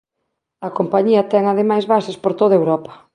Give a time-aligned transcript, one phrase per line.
[0.67, 2.91] A compañía ten ademais bases por toda Europa.